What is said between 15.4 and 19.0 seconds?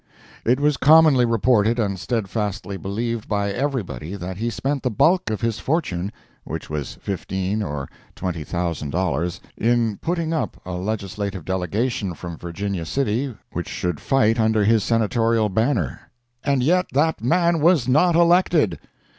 banner. AND YET THAT MAN WAS NOT ELECTED.